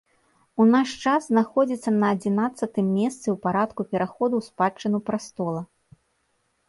[0.63, 5.61] У наш час знаходзіцца на адзінаццатым месцы ў парадку пераходу ў спадчыну прастола.